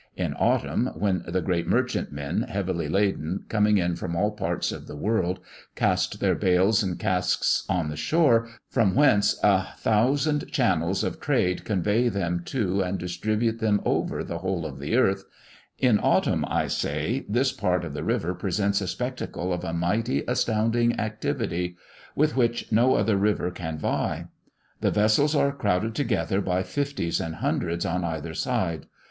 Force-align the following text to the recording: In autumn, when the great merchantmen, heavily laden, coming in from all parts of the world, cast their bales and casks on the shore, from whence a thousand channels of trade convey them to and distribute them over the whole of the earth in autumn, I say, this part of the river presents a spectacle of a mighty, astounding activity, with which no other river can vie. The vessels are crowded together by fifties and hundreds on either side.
In 0.15 0.33
autumn, 0.33 0.87
when 0.95 1.21
the 1.27 1.43
great 1.43 1.67
merchantmen, 1.67 2.41
heavily 2.49 2.87
laden, 2.89 3.45
coming 3.49 3.77
in 3.77 3.95
from 3.95 4.15
all 4.15 4.31
parts 4.31 4.71
of 4.71 4.87
the 4.87 4.95
world, 4.95 5.39
cast 5.75 6.19
their 6.19 6.33
bales 6.33 6.81
and 6.81 6.97
casks 6.97 7.63
on 7.69 7.87
the 7.91 7.95
shore, 7.95 8.47
from 8.67 8.95
whence 8.95 9.39
a 9.43 9.67
thousand 9.77 10.51
channels 10.51 11.03
of 11.03 11.19
trade 11.19 11.63
convey 11.65 12.09
them 12.09 12.41
to 12.45 12.81
and 12.81 12.97
distribute 12.97 13.59
them 13.59 13.79
over 13.85 14.23
the 14.23 14.39
whole 14.39 14.65
of 14.65 14.79
the 14.79 14.95
earth 14.97 15.23
in 15.77 15.99
autumn, 15.99 16.45
I 16.47 16.65
say, 16.65 17.23
this 17.29 17.51
part 17.51 17.85
of 17.85 17.93
the 17.93 18.03
river 18.03 18.33
presents 18.33 18.81
a 18.81 18.87
spectacle 18.87 19.53
of 19.53 19.63
a 19.63 19.71
mighty, 19.71 20.23
astounding 20.27 20.99
activity, 20.99 21.77
with 22.15 22.35
which 22.35 22.71
no 22.71 22.95
other 22.95 23.17
river 23.17 23.51
can 23.51 23.77
vie. 23.77 24.29
The 24.79 24.89
vessels 24.89 25.35
are 25.35 25.51
crowded 25.51 25.93
together 25.93 26.41
by 26.41 26.63
fifties 26.63 27.19
and 27.19 27.35
hundreds 27.35 27.85
on 27.85 28.03
either 28.03 28.33
side. 28.33 28.87